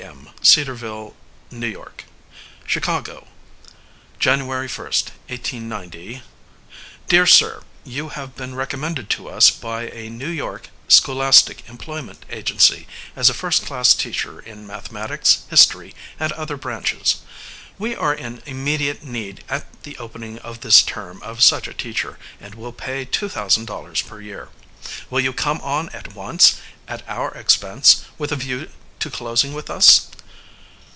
[0.03, 1.13] M., Cedarville,
[1.51, 1.85] N., Y.
[2.67, 3.27] "CHICAOO,
[4.17, 4.85] January 1,
[5.27, 6.23] 189.
[7.07, 12.87] "Dear Sir: You have been recommended to us by a New York scholastic employment agency
[13.15, 17.17] as a first class teacher in mathematics, history, and other branches.
[17.77, 22.17] We are in immediate need at the opening of this term of such a teacher,
[22.41, 24.49] and will pay two thousand dollars per year.
[25.11, 26.55] Will you come on at once,
[26.87, 28.67] at our expense, with a view
[28.99, 30.07] to closing with us?